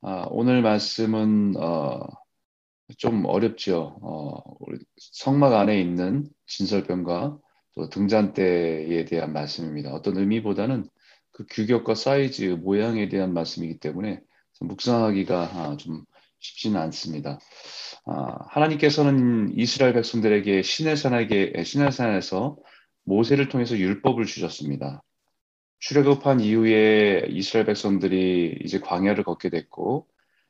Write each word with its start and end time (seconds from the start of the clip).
아, 0.00 0.26
오늘 0.30 0.62
말씀은 0.62 1.56
어, 1.56 2.00
좀 2.96 3.24
어렵죠. 3.26 3.98
어, 4.02 4.40
성막 4.96 5.52
안에 5.54 5.80
있는 5.80 6.28
진설병과 6.46 7.38
또 7.74 7.88
등잔대에 7.88 9.04
대한 9.06 9.32
말씀입니다. 9.32 9.92
어떤 9.92 10.16
의미보다는 10.16 10.88
그 11.32 11.46
규격과 11.50 11.94
사이즈, 11.94 12.44
모양에 12.44 13.08
대한 13.08 13.32
말씀이기 13.34 13.78
때문에 13.78 14.20
묵상하기가 14.60 15.40
아, 15.40 15.76
좀 15.76 16.04
쉽지는 16.40 16.80
않습니다. 16.82 17.40
아, 18.06 18.36
하나님께서는 18.50 19.52
이스라엘 19.56 19.94
백성들에게 19.94 20.62
시내산에게 20.62 21.64
시내산에서 21.64 22.56
모세를 23.04 23.48
통해서 23.48 23.76
율법을 23.76 24.26
주셨습니다. 24.26 25.02
출애굽한 25.80 26.40
이후에 26.40 27.26
이스라엘 27.30 27.66
백성들이 27.66 28.58
이제 28.64 28.80
광야를 28.80 29.24
걷게 29.24 29.50
됐고 29.50 30.06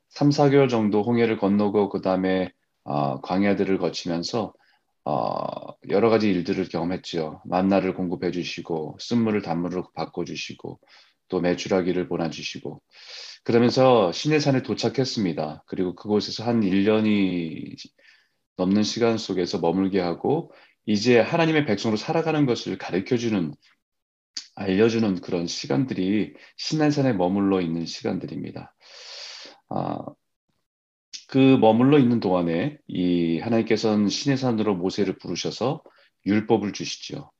3, 0.08 0.30
4개월 0.30 0.68
정도 0.68 1.02
홍해를 1.02 1.37
건너고 1.38 1.91
그 1.91 2.01
다음에 2.01 2.52
어, 2.84 3.20
광야들을 3.20 3.78
거치면서 3.78 4.54
어, 5.04 5.74
여러 5.91 6.10
가지 6.10 6.30
일들을 6.30 6.68
경험했죠. 6.68 7.42
만나를 7.45 7.95
공급해 7.95 8.30
주시고 8.30 8.98
쓴물을 9.01 9.42
단물로 9.42 9.91
바꿔 9.95 10.24
주시고 10.24 10.80
또 11.29 11.40
메추라기를 11.40 12.09
보내 12.09 12.30
주시고 12.30 12.80
그러면서 13.45 14.12
시내산에 14.12 14.62
도착했습니다. 14.62 15.65
그리고 15.66 15.95
그곳에서 15.95 16.45
한 16.45 16.60
1년이 16.60 17.76
넘는 18.56 18.82
시간 18.82 19.18
속에서 19.18 19.59
머물게 19.59 20.01
하고 20.01 20.52
이제 20.87 21.20
하나님의 21.20 21.66
백성으로 21.66 21.96
살아가는 21.96 22.46
것을 22.46 22.79
가르쳐 22.79 23.16
주는 23.16 23.54
알려주는 24.58 25.20
그런 25.20 25.46
시간들이 25.46 26.34
신난산에 26.56 27.12
머물러 27.12 27.60
있는 27.60 27.86
시간들입니다. 27.86 28.74
아, 29.68 29.98
그 31.28 31.38
머물러 31.60 31.98
있는 31.98 32.18
동안에 32.18 32.78
이 32.88 33.38
하나님께서는 33.38 34.09
신의 34.09 34.37
산으로 34.37 34.74
모세를 34.74 35.18
부르셔서 35.18 35.82
율법을 36.26 36.73
주시죠. 36.73 37.30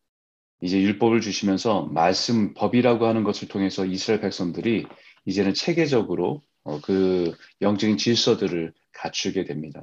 이제 0.61 0.81
율법을 0.81 1.21
주시면서 1.21 1.87
말씀 1.87 2.55
법이라고 2.55 3.07
하는 3.07 3.25
것을 3.25 3.49
통해서 3.49 3.85
이스라엘 3.85 4.21
백성들이 4.21 4.87
이제는 5.25 5.55
체계적으로 5.55 6.43
어, 6.63 6.81
그 6.81 7.35
영적인 7.61 7.97
질서들을 7.97 8.73
갖추게 8.93 9.45
됩니다. 9.45 9.83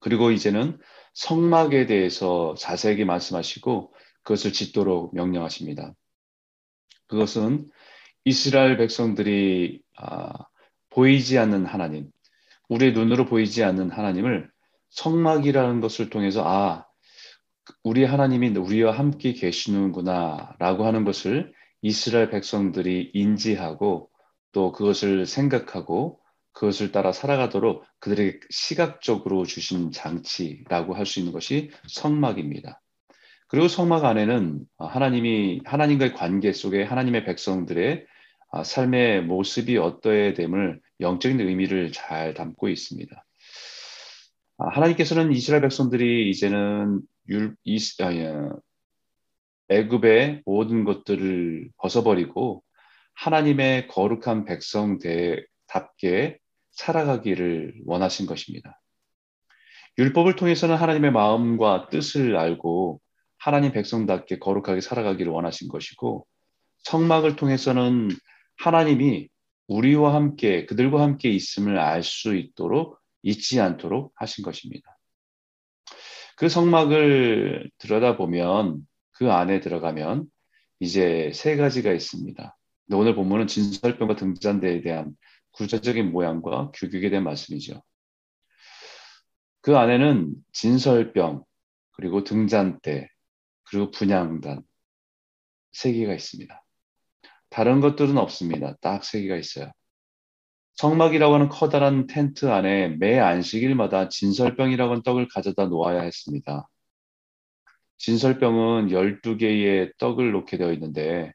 그리고 0.00 0.32
이제는 0.32 0.78
성막에 1.14 1.86
대해서 1.86 2.54
자세하게 2.58 3.04
말씀하시고 3.04 3.94
그것을 4.22 4.52
짓도록 4.52 5.14
명령하십니다. 5.14 5.94
그것은 7.08 7.70
이스라엘 8.24 8.76
백성들이 8.76 9.82
아, 9.98 10.32
보이지 10.90 11.38
않는 11.38 11.66
하나님, 11.66 12.10
우리의 12.68 12.92
눈으로 12.92 13.26
보이지 13.26 13.64
않는 13.64 13.90
하나님을 13.90 14.50
성막이라는 14.90 15.80
것을 15.80 16.10
통해서 16.10 16.42
아, 16.46 16.86
우리 17.82 18.04
하나님이 18.04 18.50
우리와 18.50 18.92
함께 18.92 19.32
계시는구나라고 19.32 20.86
하는 20.86 21.04
것을 21.04 21.52
이스라엘 21.82 22.30
백성들이 22.30 23.10
인지하고 23.14 24.10
또 24.52 24.72
그것을 24.72 25.26
생각하고 25.26 26.20
그것을 26.52 26.92
따라 26.92 27.12
살아가도록 27.12 27.84
그들에게 28.00 28.38
시각적으로 28.50 29.44
주신 29.44 29.90
장치라고 29.90 30.94
할 30.94 31.04
수 31.06 31.18
있는 31.18 31.32
것이 31.32 31.70
성막입니다. 31.88 32.80
그리고 33.54 33.68
성막 33.68 34.04
안에는 34.04 34.66
하나님이 34.78 35.60
하나님과의 35.64 36.14
관계 36.14 36.52
속에 36.52 36.82
하나님의 36.82 37.24
백성들의 37.24 38.04
아, 38.50 38.64
삶의 38.64 39.22
모습이 39.26 39.76
어떠해야 39.76 40.34
됨을 40.34 40.80
영적인 40.98 41.38
의미를 41.38 41.92
잘 41.92 42.34
담고 42.34 42.68
있습니다. 42.68 43.24
아, 44.58 44.68
하나님께서는 44.70 45.30
이스라엘 45.30 45.62
백성들이 45.62 46.30
이제는 46.30 47.02
율, 47.28 47.54
이, 47.62 47.78
아, 48.00 48.12
예, 48.12 48.34
애굽의 49.68 50.42
모든 50.46 50.82
것들을 50.82 51.70
벗어버리고 51.76 52.64
하나님의 53.14 53.86
거룩한 53.86 54.46
백성답게 54.46 55.46
살아가기를 56.72 57.74
원하신 57.86 58.26
것입니다. 58.26 58.80
율법을 59.96 60.34
통해서는 60.34 60.74
하나님의 60.74 61.12
마음과 61.12 61.90
뜻을 61.90 62.36
알고 62.36 63.00
하나님 63.44 63.72
백성답게 63.72 64.38
거룩하게 64.38 64.80
살아가기를 64.80 65.30
원하신 65.30 65.68
것이고 65.68 66.26
성막을 66.78 67.36
통해서는 67.36 68.08
하나님이 68.56 69.28
우리와 69.66 70.14
함께 70.14 70.64
그들과 70.64 71.02
함께 71.02 71.28
있음을 71.28 71.78
알 71.78 72.02
수 72.02 72.34
있도록 72.34 72.98
잊지 73.22 73.60
않도록 73.60 74.14
하신 74.16 74.44
것입니다. 74.44 74.96
그 76.38 76.48
성막을 76.48 77.70
들여다보면 77.76 78.78
그 79.12 79.30
안에 79.30 79.60
들어가면 79.60 80.24
이제 80.80 81.30
세 81.34 81.56
가지가 81.56 81.92
있습니다. 81.92 82.56
오늘 82.92 83.14
본문은 83.14 83.46
진설병과 83.46 84.16
등잔대에 84.16 84.80
대한 84.80 85.14
구체적인 85.50 86.12
모양과 86.12 86.70
규격에 86.72 87.10
대한 87.10 87.24
말씀이죠. 87.24 87.82
그 89.60 89.76
안에는 89.76 90.34
진설병, 90.52 91.44
그리고 91.92 92.24
등잔대, 92.24 93.10
그리고 93.64 93.90
분양단 93.90 94.62
세 95.72 95.92
개가 95.92 96.14
있습니다. 96.14 96.64
다른 97.50 97.80
것들은 97.80 98.18
없습니다. 98.18 98.76
딱 98.80 99.04
세 99.04 99.22
개가 99.22 99.36
있어요. 99.36 99.72
성막이라고 100.74 101.34
하는 101.34 101.48
커다란 101.48 102.06
텐트 102.06 102.46
안에 102.50 102.88
매 102.98 103.18
안식일마다 103.20 104.08
진설병이라고 104.08 104.90
하는 104.90 105.02
떡을 105.02 105.28
가져다 105.28 105.66
놓아야 105.66 106.02
했습니다. 106.02 106.68
진설병은 107.98 108.88
12개의 108.88 109.96
떡을 109.98 110.32
놓게 110.32 110.58
되어 110.58 110.72
있는데 110.72 111.32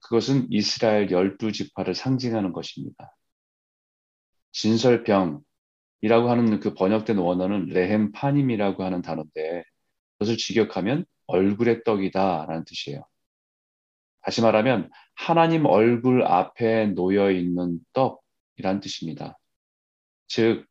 그것은 0.00 0.48
이스라엘 0.50 1.08
12지파를 1.08 1.94
상징하는 1.94 2.52
것입니다. 2.52 3.16
진설병이라고 4.52 5.40
하는 6.02 6.60
그 6.60 6.74
번역된 6.74 7.18
원어는 7.18 7.66
레헴파님이라고 7.66 8.84
하는 8.84 9.02
단어인데 9.02 9.62
그것을 10.18 10.36
직역하면 10.36 11.04
얼굴의 11.26 11.84
떡이다 11.84 12.46
라는 12.46 12.64
뜻이에요. 12.64 13.04
다시 14.22 14.42
말하면 14.42 14.90
하나님 15.14 15.66
얼굴 15.66 16.24
앞에 16.24 16.86
놓여 16.88 17.30
있는 17.30 17.78
떡이란 17.92 18.80
뜻입니다. 18.80 19.38
즉 20.26 20.66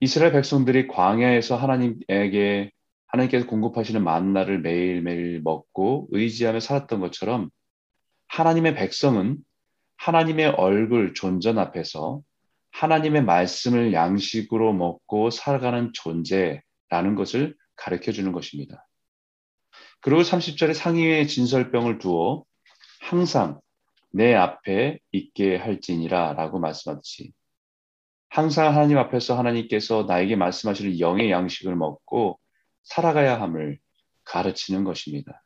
이스라엘 0.00 0.32
백성들이 0.32 0.88
광야에서 0.88 1.56
하나님에게 1.56 2.70
하나님께서 3.06 3.46
공급하시는 3.46 4.02
만나를 4.02 4.60
매일매일 4.60 5.40
먹고 5.42 6.08
의지하며 6.10 6.60
살았던 6.60 7.00
것처럼 7.00 7.50
하나님의 8.28 8.74
백성은 8.74 9.38
하나님의 9.96 10.48
얼굴 10.48 11.14
존전 11.14 11.58
앞에서 11.58 12.20
하나님의 12.72 13.24
말씀을 13.24 13.92
양식으로 13.92 14.74
먹고 14.74 15.30
살아가는 15.30 15.92
존재라는 15.94 17.14
것을 17.16 17.56
가르쳐 17.74 18.12
주는 18.12 18.32
것입니다. 18.32 18.85
그리고 20.00 20.22
30절에 20.22 20.74
상위에 20.74 21.26
진설병을 21.26 21.98
두어 21.98 22.44
항상 23.00 23.60
내 24.10 24.34
앞에 24.34 24.98
있게 25.12 25.56
할지니라 25.56 26.34
라고 26.34 26.58
말씀하듯이 26.58 27.32
항상 28.28 28.74
하나님 28.74 28.98
앞에서 28.98 29.38
하나님께서 29.38 30.04
나에게 30.04 30.36
말씀하시는 30.36 31.00
영의 31.00 31.30
양식을 31.30 31.74
먹고 31.76 32.38
살아가야 32.82 33.40
함을 33.40 33.78
가르치는 34.24 34.84
것입니다. 34.84 35.42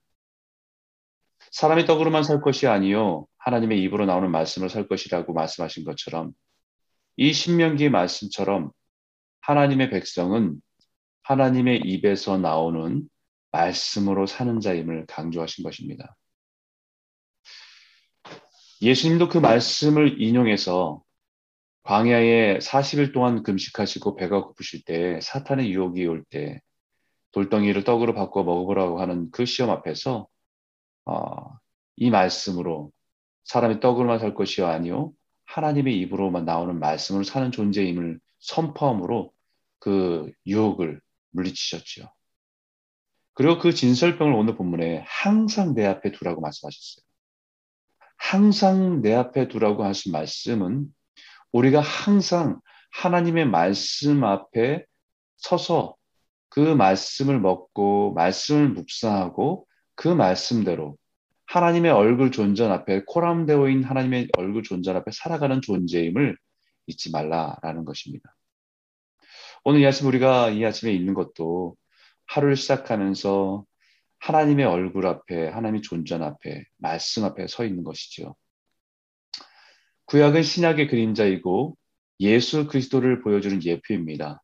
사람이 1.53 1.85
떡으로만 1.85 2.23
살 2.23 2.41
것이 2.41 2.67
아니요 2.67 3.27
하나님의 3.39 3.83
입으로 3.83 4.07
나오는 4.07 4.31
말씀을 4.31 4.69
살 4.69 4.87
것이라고 4.87 5.33
말씀하신 5.33 5.85
것처럼 5.85 6.33
이 7.17 7.33
신명기의 7.33 7.91
말씀처럼 7.91 8.71
하나님의 9.41 9.91
백성은 9.91 10.61
하나님의 11.23 11.83
입에서 11.85 12.39
나오는 12.39 13.09
말씀으로 13.53 14.27
사는 14.27 14.61
자임을 14.61 15.07
강조하신 15.07 15.65
것입니다. 15.65 16.17
예수님도 18.83 19.29
그 19.29 19.39
말씀을 19.39 20.21
인용해서 20.21 21.03
광야에 21.83 22.59
40일 22.59 23.13
동안 23.13 23.43
금식하시고 23.43 24.17
배가 24.17 24.45
고프실 24.45 24.85
때 24.85 25.21
사탄의 25.21 25.73
유혹이 25.73 26.07
올 26.07 26.25
때 26.31 26.61
돌덩이를 27.33 27.85
떡으로 27.85 28.15
바꿔 28.15 28.43
먹어보라고 28.43 29.01
하는 29.01 29.31
그 29.31 29.45
시험 29.45 29.71
앞에서 29.71 30.29
어, 31.07 31.59
이 31.97 32.11
말씀으로 32.11 32.93
사람이 33.45 33.81
떡으로만 33.81 34.19
살 34.19 34.35
것이 34.35 34.63
아니요 34.63 35.13
하나님의 35.47 35.99
입으로만 36.01 36.45
나오는 36.45 36.79
말씀으로 36.79 37.25
사는 37.25 37.51
존재임을 37.51 38.21
선포함으로 38.41 39.33
그 39.79 40.31
유혹을 40.47 41.01
물리치셨죠. 41.31 42.11
그리고 43.41 43.57
그 43.57 43.73
진설병을 43.73 44.35
오늘 44.35 44.55
본문에 44.55 45.03
항상 45.07 45.75
내 45.75 45.87
앞에 45.87 46.13
두라고 46.13 46.43
말씀하셨어요. 46.43 47.03
항상 48.19 49.01
내 49.01 49.15
앞에 49.15 49.49
두라고 49.49 49.83
하신 49.83 50.13
말씀은 50.13 50.85
우리가 51.51 51.81
항상 51.81 52.61
하나님의 52.91 53.47
말씀 53.47 54.25
앞에 54.25 54.85
서서 55.39 55.97
그 56.51 56.61
말씀을 56.61 57.41
먹고 57.41 58.13
말씀을 58.13 58.69
묵상하고 58.69 59.67
그 59.95 60.09
말씀대로 60.09 60.99
하나님의 61.47 61.93
얼굴 61.93 62.33
존전 62.33 62.71
앞에 62.71 63.07
있는 63.07 63.85
하나님의 63.85 64.29
얼굴 64.37 64.63
존전 64.63 64.97
앞에 64.97 65.13
살아가는 65.15 65.63
존재임을 65.63 66.37
잊지 66.89 67.11
말라라는 67.11 67.87
것입니다. 67.87 68.37
오늘 69.65 69.81
이 69.81 69.87
아침 69.87 70.09
우리가 70.09 70.51
이 70.51 70.63
아침에 70.63 70.93
있는 70.93 71.15
것도 71.15 71.80
하루를 72.31 72.55
시작하면서 72.57 73.65
하나님의 74.21 74.65
얼굴 74.65 75.07
앞에 75.07 75.49
하나님의 75.49 75.83
존전 75.83 76.23
앞에 76.23 76.65
말씀 76.77 77.25
앞에 77.25 77.49
서 77.49 77.65
있는 77.65 77.83
것이죠. 77.83 78.37
구약은 80.05 80.43
신약의 80.43 80.89
그림자이고 80.89 81.77
예수 82.21 82.67
그리스도를 82.67 83.23
보여주는 83.23 83.63
예표입니다. 83.65 84.43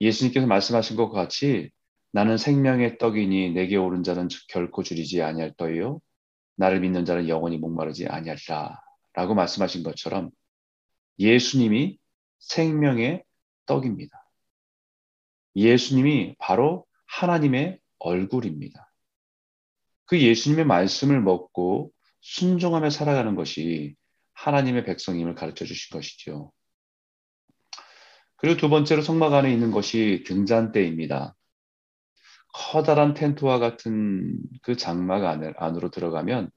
예수님께서 0.00 0.46
말씀하신 0.46 0.96
것과 0.96 1.22
같이 1.22 1.70
나는 2.12 2.36
생명의 2.36 2.98
떡이니 2.98 3.50
내게 3.50 3.76
오른 3.76 4.02
자는 4.02 4.28
결코 4.48 4.82
줄이지 4.82 5.22
아니할 5.22 5.54
터이요 5.56 6.00
나를 6.56 6.80
믿는 6.80 7.04
자는 7.04 7.28
영원히 7.28 7.58
목마르지 7.58 8.06
아니하리라 8.06 8.80
라고 9.14 9.34
말씀하신 9.34 9.82
것처럼 9.82 10.30
예수님이 11.18 11.98
생명의 12.38 13.24
떡입니다. 13.64 14.25
예수님이 15.56 16.36
바로 16.38 16.86
하나님의 17.06 17.80
얼굴입니다. 17.98 18.92
그 20.04 20.20
예수님의 20.20 20.66
말씀을 20.66 21.20
먹고 21.20 21.90
순종하며 22.20 22.90
살아가는 22.90 23.34
것이 23.34 23.96
하나님의 24.34 24.84
백성임을 24.84 25.34
가르쳐 25.34 25.64
주신 25.64 25.96
것이죠. 25.96 26.52
그리고 28.36 28.58
두 28.58 28.68
번째로 28.68 29.00
성막 29.00 29.32
안에 29.32 29.50
있는 29.50 29.70
것이 29.70 30.22
등잔대입니다. 30.26 31.34
커다란 32.52 33.14
텐트와 33.14 33.58
같은 33.58 34.38
그 34.62 34.76
장막 34.76 35.24
안으로 35.56 35.90
들어가면 35.90 36.50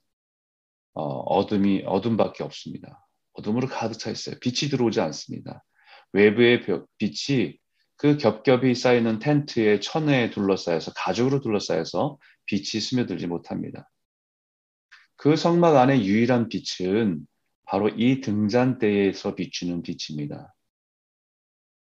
어, 0.94 1.04
어둠이 1.04 1.84
어둠밖에 1.86 2.44
없습니다. 2.44 3.06
어둠으로 3.34 3.68
가득 3.68 3.98
차 3.98 4.10
있어요. 4.10 4.36
빛이 4.42 4.70
들어오지 4.70 5.00
않습니다. 5.02 5.64
외부의 6.12 6.62
빛이 6.98 7.58
그 8.00 8.16
겹겹이 8.16 8.76
쌓이는 8.76 9.20
텐트의 9.20 9.82
천에 9.82 10.30
둘러싸여서 10.30 10.94
가죽으로 10.94 11.42
둘러싸여서 11.42 12.18
빛이 12.46 12.82
스며들지 12.82 13.28
못합니다. 13.28 13.90
그 15.18 15.36
성막 15.36 15.76
안의 15.76 16.06
유일한 16.06 16.48
빛은 16.48 17.20
바로 17.66 17.90
이 17.90 18.22
등잔대에서 18.22 19.36
비추는 19.36 19.84
빛입니다. 19.84 20.56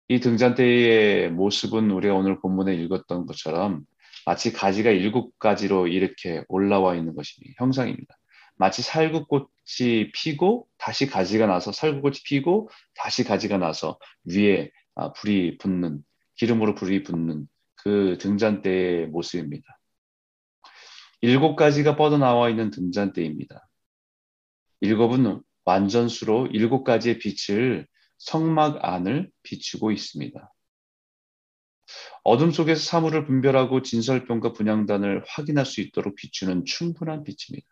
이 0.06 0.20
등잔대의 0.20 1.32
모습은 1.32 1.90
우리가 1.90 2.14
오늘 2.14 2.38
본문에 2.40 2.72
읽었던 2.76 3.26
것처럼 3.26 3.82
마치 4.25 4.52
가지가 4.52 4.93
일곱 4.93 5.37
가지로 5.40 5.88
이렇게 5.88 6.44
올라와 6.46 6.94
있는 6.94 7.16
것이 7.16 7.40
형상입니다. 7.56 8.14
마치 8.55 8.82
살구꽃이 8.82 10.12
피고 10.14 10.69
다시 10.78 11.08
가지가 11.08 11.49
나서 11.49 11.72
살구꽃이 11.72 12.19
피고 12.25 12.70
다시 12.94 13.25
가지가 13.25 13.58
나서 13.58 13.99
위에 14.25 14.70
아, 14.94 15.12
불이 15.12 15.58
붙는 15.58 16.02
기름으로 16.37 16.75
불이 16.75 17.02
붙는 17.02 17.49
그 17.76 18.19
등잔대의 18.20 19.08
모습입니다. 19.08 19.79
일곱 21.20 21.56
가지가 21.56 21.96
뻗어나와 21.96 22.50
있는 22.50 22.70
등잔대입니다. 22.70 23.67
일곱은 24.81 25.43
완전수로 25.64 26.49
일곱 26.49 26.85
가지의 26.85 27.19
빛을 27.19 27.87
성막 28.19 28.85
안을 28.85 29.31
비추고 29.43 29.91
있습니다. 29.91 30.52
어둠 32.23 32.50
속에서 32.50 32.82
사물을 32.82 33.26
분별하고 33.26 33.82
진설병과 33.82 34.52
분양단을 34.52 35.25
확인할 35.26 35.67
수 35.67 35.81
있도록 35.81 36.14
비추는 36.17 36.64
충분한 36.64 37.25
빛입니다. 37.25 37.67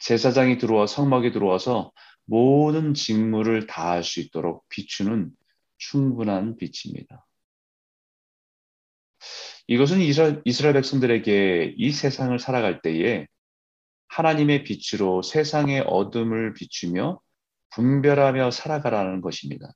제사장이 0.00 0.58
들어와 0.58 0.86
성막에 0.86 1.30
들어와서 1.30 1.92
모든 2.30 2.94
직무를 2.94 3.66
다할 3.66 4.04
수 4.04 4.20
있도록 4.20 4.68
비추는 4.68 5.32
충분한 5.78 6.56
빛입니다. 6.56 7.26
이것은 9.66 9.98
이스라엘, 10.00 10.40
이스라엘 10.44 10.74
백성들에게 10.74 11.74
이 11.76 11.90
세상을 11.90 12.38
살아갈 12.38 12.82
때에 12.82 13.26
하나님의 14.06 14.62
빛으로 14.62 15.22
세상의 15.22 15.80
어둠을 15.88 16.54
비추며 16.54 17.20
분별하며 17.70 18.52
살아가라는 18.52 19.22
것입니다. 19.22 19.72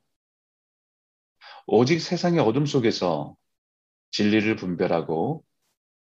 오직 1.67 1.99
세상의 1.99 2.39
어둠 2.39 2.67
속에서 2.67 3.35
진리를 4.13 4.55
분별하고 4.55 5.45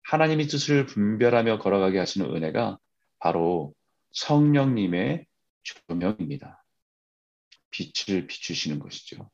하나님의 0.04 0.46
뜻을 0.46 0.86
분별하며 0.86 1.58
걸어가게 1.58 1.98
하시는 1.98 2.34
은혜가 2.34 2.78
바로 3.18 3.74
성령님의 4.12 5.27
조명입니다. 5.62 6.64
빛을 7.70 8.26
비추시는 8.26 8.78
것이죠. 8.78 9.30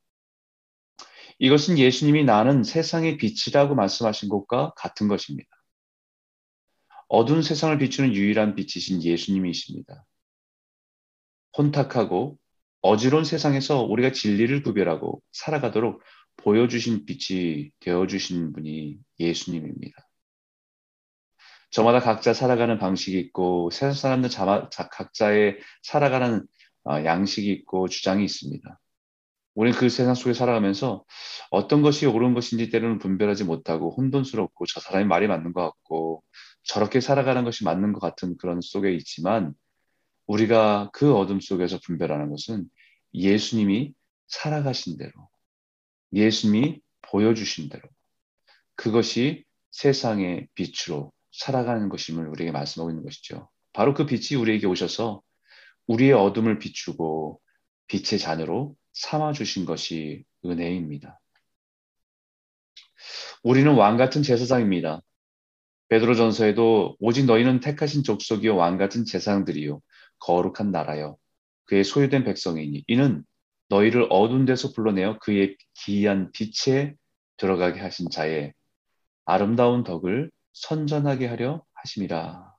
이것은 1.39 1.79
예수님이 1.79 2.25
나는 2.25 2.63
세상의 2.63 3.17
빛이라고 3.17 3.75
말씀하신 3.75 4.29
것과 4.29 4.73
같은 4.77 5.09
것입니다. 5.09 5.49
어두운 7.09 7.43
세상을 7.43 7.77
비추는 7.79 8.15
유일한 8.15 8.55
빛이신 8.55 9.03
예수님이십니다. 9.03 10.05
혼탁하고 11.57 12.39
어지러운 12.81 13.25
세상에서 13.25 13.83
우리가 13.83 14.13
진리를 14.13 14.63
구별하고 14.63 15.23
살아가도록 15.33 16.03
보여주신 16.37 17.07
빛이 17.07 17.71
되어주신 17.81 18.53
분이 18.53 18.99
예수님입니다. 19.21 20.09
저마다 21.75 21.99
각자 21.99 22.33
살아가는 22.33 22.79
방식이 22.79 23.19
있고 23.19 23.69
세상 23.73 23.95
사람들 23.95 24.31
각자의 24.93 25.59
살아가는 25.83 26.47
어, 26.85 27.05
양식이 27.05 27.51
있고 27.51 27.89
주장이 27.89 28.25
있습니다. 28.25 28.81
우리는 29.57 29.77
그 29.77 29.89
세상 29.89 30.15
속에 30.15 30.35
살아가면서 30.35 31.05
어떤 31.51 31.83
것이 31.83 32.07
옳은 32.07 32.33
것인지 32.33 32.71
때로는 32.71 33.01
분별하지 33.01 33.43
못하고 33.43 33.91
혼돈스럽고 33.91 34.67
저 34.67 34.79
사람이 34.79 35.07
말이 35.07 35.27
맞는 35.27 35.53
것 35.53 35.63
같고 35.63 36.23
저렇게 36.63 37.01
살아가는 37.01 37.43
것이 37.43 37.65
맞는 37.65 37.93
것 37.93 37.99
같은 37.99 38.37
그런 38.37 38.61
속에 38.61 38.93
있지만 38.95 39.53
우리가 40.29 40.91
그 40.93 41.17
어둠 41.17 41.41
속에서 41.41 41.81
분별하는 41.85 42.31
것은 42.31 42.67
예수님이 43.15 43.95
살아가신 44.29 44.97
대로 44.97 45.13
예수님이 46.13 46.83
보여주신 47.03 47.69
대로 47.69 47.89
그것이 48.77 49.45
세상의 49.73 50.47
빛으로 50.55 51.11
살아가는 51.35 51.89
것임을 51.89 52.29
우리에게 52.29 52.53
말씀하고 52.53 52.91
있는 52.91 53.05
것이죠. 53.05 53.49
바로 53.73 53.93
그 53.93 54.07
빛이 54.07 54.41
우리에게 54.41 54.67
오셔서 54.67 55.23
우리의 55.87 56.13
어둠을 56.13 56.59
비추고 56.59 57.41
빛의 57.89 58.19
자녀로 58.19 58.77
삼아 58.93 59.33
주신 59.33 59.67
것이 59.67 60.25
은혜입니다. 60.45 61.21
우리는 63.43 63.75
왕 63.75 63.97
같은 63.97 64.23
제사장입니다. 64.23 65.03
베드로전서에도 65.89 66.97
오직 66.99 67.27
너희는 67.27 67.61
택하신 67.61 68.05
족속이요 68.05 68.57
왕 68.57 68.79
같은 68.79 69.05
제사장들이요 69.05 69.81
거룩한 70.19 70.71
나라요 70.71 71.19
그의 71.67 71.85
소유된 71.85 72.25
백성이니 72.25 72.85
이는 72.87 73.23
너희를 73.69 74.07
어두운 74.11 74.45
데서 74.45 74.73
불러내어 74.73 75.19
그의 75.19 75.57
기이한 75.75 76.31
빛에 76.33 76.95
들어가게 77.37 77.81
하신 77.81 78.09
자의 78.11 78.53
아름다운 79.27 79.85
덕을 79.85 80.31
선전하게 80.55 81.27
하려 81.27 81.65
하심이라. 81.75 82.55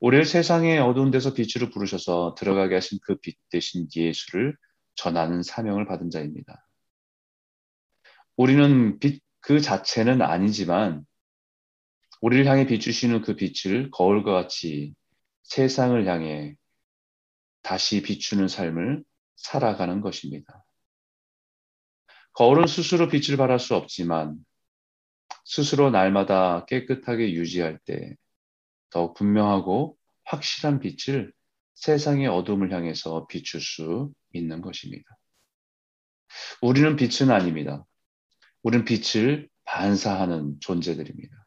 우리를 0.00 0.24
세상의 0.24 0.78
어두운 0.78 1.10
데서 1.10 1.34
빛으로 1.34 1.70
부르셔서 1.70 2.34
들어가게 2.36 2.74
하신 2.74 2.98
그 3.02 3.18
빛 3.20 3.36
대신 3.50 3.88
예수를 3.94 4.56
전하는 4.94 5.42
사명을 5.42 5.86
받은 5.86 6.10
자입니다. 6.10 6.66
우리는 8.36 8.98
빛 8.98 9.22
그 9.40 9.60
자체는 9.60 10.20
아니지만 10.20 11.06
우리를 12.20 12.46
향해 12.46 12.66
비추시는 12.66 13.22
그 13.22 13.36
빛을 13.36 13.90
거울과 13.90 14.32
같이 14.32 14.94
세상을 15.44 16.06
향해 16.06 16.54
다시 17.62 18.02
비추는 18.02 18.48
삶을 18.48 19.04
살아가는 19.36 20.00
것입니다. 20.00 20.64
거울은 22.32 22.66
스스로 22.66 23.08
빛을 23.08 23.36
발할 23.36 23.58
수 23.58 23.74
없지만 23.74 24.36
스스로 25.44 25.90
날마다 25.90 26.64
깨끗하게 26.66 27.32
유지할 27.32 27.78
때 27.84 28.14
더욱 28.90 29.14
분명하고 29.14 29.96
확실한 30.24 30.80
빛을 30.80 31.32
세상의 31.74 32.26
어둠을 32.26 32.72
향해서 32.72 33.26
비출 33.28 33.60
수 33.60 34.12
있는 34.32 34.60
것입니다. 34.60 35.04
우리는 36.60 36.96
빛은 36.96 37.30
아닙니다. 37.30 37.84
우리는 38.62 38.84
빛을 38.84 39.48
반사하는 39.64 40.56
존재들입니다. 40.60 41.46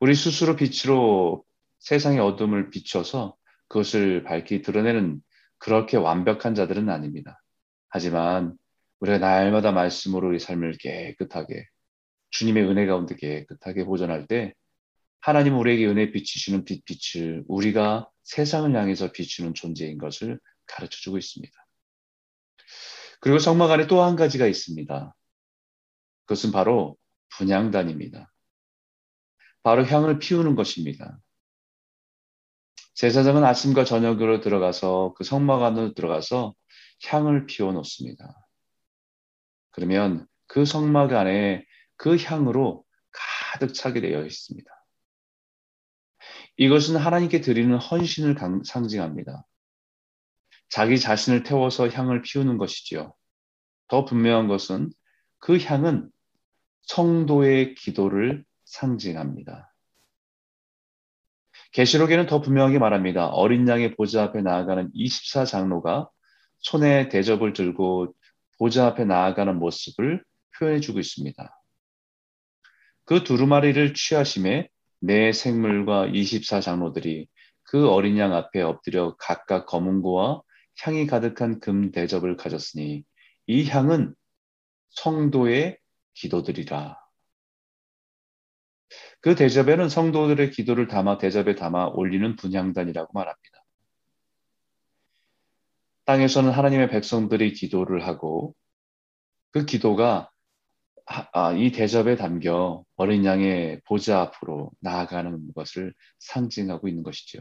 우리 0.00 0.14
스스로 0.14 0.56
빛으로 0.56 1.44
세상의 1.80 2.18
어둠을 2.18 2.70
비춰서 2.70 3.36
그것을 3.68 4.22
밝히 4.24 4.62
드러내는 4.62 5.22
그렇게 5.58 5.96
완벽한 5.96 6.54
자들은 6.54 6.88
아닙니다. 6.88 7.42
하지만 7.88 8.56
우리가 9.00 9.18
날마다 9.18 9.72
말씀으로 9.72 10.28
우리 10.28 10.38
삶을 10.38 10.78
깨끗하게 10.78 11.66
주님의 12.32 12.64
은혜 12.64 12.86
가운데 12.86 13.14
깨끗하게 13.16 13.84
보존할 13.84 14.26
때 14.26 14.54
하나님 15.20 15.56
우리에게 15.58 15.86
은혜 15.86 16.10
비치시는 16.10 16.64
빛, 16.64 16.84
빛을 16.84 17.44
우리가 17.46 18.10
세상을 18.24 18.74
향해서 18.74 19.12
비추는 19.12 19.54
존재인 19.54 19.98
것을 19.98 20.40
가르쳐 20.66 20.98
주고 20.98 21.18
있습니다. 21.18 21.52
그리고 23.20 23.38
성막 23.38 23.70
안에 23.70 23.86
또 23.86 24.02
한 24.02 24.16
가지가 24.16 24.46
있습니다. 24.48 25.14
그것은 26.24 26.50
바로 26.50 26.96
분양단입니다. 27.36 28.32
바로 29.62 29.84
향을 29.86 30.18
피우는 30.18 30.56
것입니다. 30.56 31.20
제사장은 32.94 33.44
아침과 33.44 33.84
저녁으로 33.84 34.40
들어가서 34.40 35.14
그 35.16 35.24
성막 35.24 35.62
안으로 35.62 35.94
들어가서 35.94 36.54
향을 37.06 37.46
피워 37.46 37.72
놓습니다. 37.72 38.46
그러면 39.70 40.26
그 40.46 40.64
성막 40.64 41.12
안에 41.12 41.64
그 42.02 42.16
향으로 42.16 42.84
가득 43.12 43.74
차게 43.74 44.00
되어 44.00 44.26
있습니다. 44.26 44.68
이것은 46.56 46.96
하나님께 46.96 47.40
드리는 47.40 47.78
헌신을 47.78 48.34
상징합니다. 48.64 49.46
자기 50.68 50.98
자신을 50.98 51.44
태워서 51.44 51.88
향을 51.88 52.22
피우는 52.22 52.58
것이지요. 52.58 53.14
더 53.86 54.04
분명한 54.04 54.48
것은 54.48 54.90
그 55.38 55.60
향은 55.60 56.10
성도의 56.82 57.76
기도를 57.76 58.44
상징합니다. 58.64 59.72
계시록에는 61.70 62.26
더 62.26 62.40
분명하게 62.40 62.80
말합니다. 62.80 63.28
어린 63.28 63.68
양의 63.68 63.94
보좌 63.94 64.24
앞에 64.24 64.42
나아가는 64.42 64.90
24장로가 64.92 66.10
손에 66.58 67.08
대접을 67.10 67.52
들고 67.52 68.12
보좌 68.58 68.88
앞에 68.88 69.04
나아가는 69.04 69.56
모습을 69.56 70.24
표현해 70.58 70.80
주고 70.80 70.98
있습니다. 70.98 71.61
그 73.04 73.24
두루마리를 73.24 73.94
취하심에 73.94 74.68
내 75.00 75.32
생물과 75.32 76.08
24장로들이 76.08 77.26
그 77.64 77.88
어린 77.88 78.18
양 78.18 78.34
앞에 78.34 78.60
엎드려 78.60 79.16
각각 79.18 79.66
검은 79.66 80.02
고와 80.02 80.42
향이 80.82 81.06
가득한 81.06 81.60
금 81.60 81.90
대접을 81.90 82.36
가졌으니 82.36 83.04
이 83.46 83.68
향은 83.68 84.14
성도의 84.90 85.78
기도들이라. 86.14 86.98
그 89.20 89.34
대접에는 89.34 89.88
성도들의 89.88 90.50
기도를 90.50 90.88
담아 90.88 91.18
대접에 91.18 91.54
담아 91.54 91.88
올리는 91.94 92.36
분향단이라고 92.36 93.12
말합니다. 93.12 93.64
땅에서는 96.04 96.50
하나님의 96.50 96.90
백성들이 96.90 97.52
기도를 97.52 98.06
하고 98.06 98.54
그 99.52 99.64
기도가 99.64 100.30
아, 101.04 101.52
이 101.52 101.72
대접에 101.72 102.16
담겨 102.16 102.84
어린 103.02 103.24
양의 103.24 103.80
보좌 103.84 104.20
앞으로 104.20 104.70
나아가는 104.78 105.52
것을 105.56 105.92
상징하고 106.20 106.86
있는 106.86 107.02
것이죠. 107.02 107.40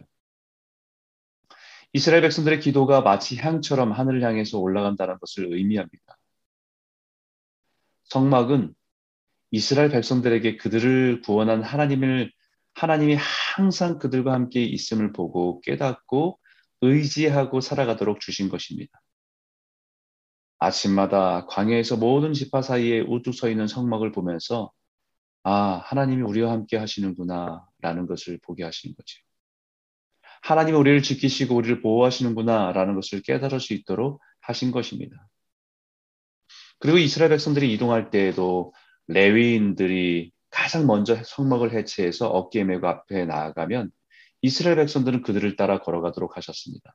이스라엘 1.93 2.23
백성들의 2.23 2.59
기도가 2.61 3.01
마치 3.01 3.37
향처럼 3.37 3.91
하늘을 3.91 4.23
향해서 4.23 4.57
올라간다는 4.57 5.19
것을 5.19 5.53
의미합니다. 5.53 6.17
성막은 8.05 8.73
이스라엘 9.51 9.91
백성들에게 9.91 10.57
그들을 10.57 11.21
구원한 11.21 11.61
하나님을 11.61 12.31
하나님이 12.73 13.17
항상 13.19 13.99
그들과 13.99 14.33
함께 14.33 14.63
있음을 14.63 15.13
보고 15.13 15.61
깨닫고 15.61 16.39
의지하고 16.81 17.61
살아가도록 17.61 18.19
주신 18.19 18.49
것입니다. 18.49 18.99
아침마다 20.57 21.45
광야에서 21.45 21.97
모든 21.97 22.33
지파 22.33 22.63
사이에 22.63 23.01
우뚝 23.01 23.35
서 23.35 23.47
있는 23.47 23.67
성막을 23.67 24.11
보면서 24.11 24.71
아, 25.43 25.81
하나님이 25.85 26.21
우리와 26.21 26.51
함께 26.51 26.77
하시는구나 26.77 27.65
라는 27.81 28.05
것을 28.05 28.39
보게 28.43 28.63
하시는 28.63 28.95
거죠. 28.95 29.19
하나님이 30.43 30.77
우리를 30.77 31.01
지키시고 31.03 31.55
우리를 31.55 31.81
보호하시는구나 31.81 32.71
라는 32.73 32.95
것을 32.95 33.21
깨달을 33.21 33.59
수 33.59 33.73
있도록 33.73 34.21
하신 34.41 34.71
것입니다. 34.71 35.27
그리고 36.79 36.97
이스라엘 36.97 37.29
백성들이 37.29 37.71
이동할 37.73 38.09
때에도 38.09 38.73
레위인들이 39.07 40.31
가장 40.49 40.87
먼저 40.87 41.15
성막을 41.23 41.73
해체해서 41.73 42.27
어깨에 42.27 42.63
메고 42.63 42.87
앞에 42.87 43.25
나아가면 43.25 43.91
이스라엘 44.41 44.77
백성들은 44.77 45.21
그들을 45.21 45.55
따라 45.55 45.79
걸어가도록 45.79 46.37
하셨습니다. 46.37 46.93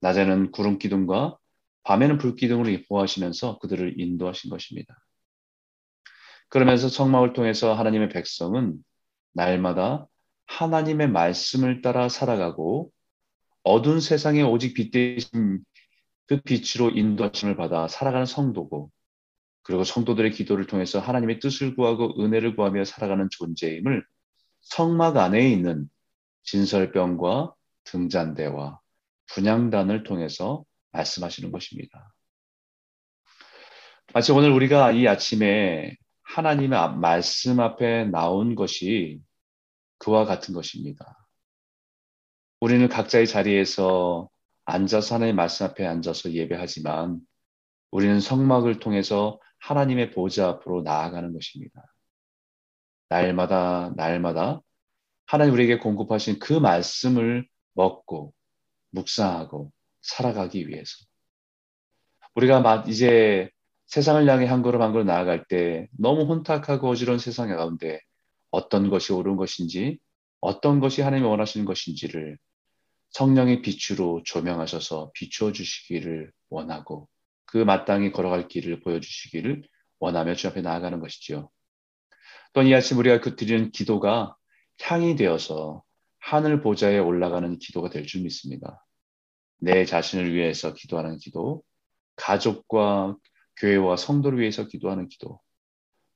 낮에는 0.00 0.50
구름 0.50 0.78
기둥과 0.78 1.38
밤에는 1.84 2.18
불 2.18 2.34
기둥으로 2.34 2.70
보호하시면서 2.88 3.58
그들을 3.60 4.00
인도하신 4.00 4.50
것입니다. 4.50 4.98
그러면서 6.50 6.88
성막을 6.88 7.32
통해서 7.32 7.74
하나님의 7.74 8.10
백성은 8.10 8.76
날마다 9.32 10.06
하나님의 10.46 11.08
말씀을 11.08 11.80
따라 11.80 12.08
살아가고 12.08 12.90
어두운 13.62 14.00
세상에 14.00 14.42
오직 14.42 14.74
빛 14.74 14.90
대신 14.90 15.60
그 16.26 16.40
빛으로 16.42 16.90
인도하심을 16.90 17.56
받아 17.56 17.88
살아가는 17.88 18.26
성도고 18.26 18.90
그리고 19.62 19.84
성도들의 19.84 20.32
기도를 20.32 20.66
통해서 20.66 20.98
하나님의 20.98 21.38
뜻을 21.38 21.76
구하고 21.76 22.20
은혜를 22.20 22.56
구하며 22.56 22.84
살아가는 22.84 23.28
존재임을 23.30 24.04
성막 24.62 25.16
안에 25.18 25.48
있는 25.48 25.88
진설병과 26.42 27.54
등잔대와 27.84 28.80
분양단을 29.26 30.02
통해서 30.02 30.64
말씀하시는 30.92 31.52
것입니다. 31.52 32.12
마치 34.12 34.32
오늘 34.32 34.50
우리가 34.50 34.90
이 34.90 35.06
아침에 35.06 35.96
하나님의 36.34 36.96
말씀 36.96 37.58
앞에 37.58 38.04
나온 38.04 38.54
것이 38.54 39.20
그와 39.98 40.24
같은 40.24 40.54
것입니다. 40.54 41.26
우리는 42.60 42.88
각자의 42.88 43.26
자리에서 43.26 44.28
앉아서 44.64 45.16
하나님의 45.16 45.34
말씀 45.34 45.66
앞에 45.66 45.84
앉아서 45.86 46.32
예배하지만 46.32 47.20
우리는 47.90 48.20
성막을 48.20 48.78
통해서 48.78 49.40
하나님의 49.58 50.12
보좌 50.12 50.48
앞으로 50.48 50.82
나아가는 50.82 51.32
것입니다. 51.32 51.92
날마다 53.08 53.92
날마다 53.96 54.60
하나님 55.26 55.54
우리에게 55.54 55.78
공급하신 55.78 56.38
그 56.38 56.52
말씀을 56.52 57.48
먹고 57.74 58.32
묵상하고 58.90 59.72
살아가기 60.02 60.68
위해서 60.68 60.92
우리가 62.36 62.84
이제 62.86 63.50
세상을 63.90 64.28
향해 64.28 64.46
한 64.46 64.62
걸음 64.62 64.82
한 64.82 64.92
걸음 64.92 65.06
나아갈 65.06 65.44
때 65.46 65.88
너무 65.98 66.22
혼탁하고 66.22 66.88
어지러운 66.88 67.18
세상 67.18 67.48
가운데 67.48 68.00
어떤 68.50 68.88
것이 68.88 69.12
옳은 69.12 69.36
것인지 69.36 69.98
어떤 70.40 70.80
것이 70.80 71.02
하나님이 71.02 71.28
원하시는 71.28 71.66
것인지를 71.66 72.38
성령의 73.10 73.62
빛으로 73.62 74.22
조명하셔서 74.24 75.10
비추어 75.14 75.52
주시기를 75.52 76.32
원하고 76.50 77.08
그 77.46 77.58
마땅히 77.58 78.12
걸어갈 78.12 78.46
길을 78.46 78.80
보여주시기를 78.80 79.64
원하며 79.98 80.36
주 80.36 80.46
앞에 80.48 80.62
나아가는 80.62 81.00
것이지요. 81.00 81.50
또이 82.52 82.72
아침 82.74 82.98
우리가 82.98 83.20
그 83.20 83.34
드리는 83.34 83.72
기도가 83.72 84.36
향이 84.82 85.16
되어서 85.16 85.82
하늘 86.20 86.60
보좌에 86.60 86.98
올라가는 86.98 87.58
기도가 87.58 87.90
될 87.90 88.06
줄 88.06 88.22
믿습니다. 88.22 88.84
내 89.58 89.84
자신을 89.84 90.32
위해서 90.32 90.74
기도하는 90.74 91.18
기도, 91.18 91.62
가족과 92.16 93.16
교회와 93.60 93.96
성도를 93.96 94.38
위해서 94.38 94.66
기도하는 94.66 95.08
기도, 95.08 95.40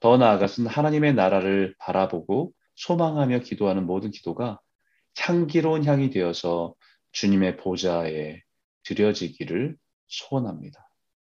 더 0.00 0.16
나아가서는 0.16 0.70
하나님의 0.70 1.14
나라를 1.14 1.74
바라보고 1.78 2.52
소망하며 2.76 3.40
기도하는 3.40 3.86
모든 3.86 4.10
기도가 4.10 4.60
향기로운 5.18 5.84
향이 5.84 6.10
되어서 6.10 6.74
주님의 7.12 7.58
보좌에 7.58 8.42
드려지기를 8.82 9.76
소원합니다. 10.08 10.88